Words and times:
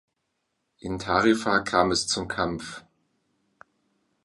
In 0.79 0.97
Tarifa 0.97 1.59
kam 1.59 1.91
es 1.91 2.07
zum 2.07 2.27
Kampf. 2.27 2.83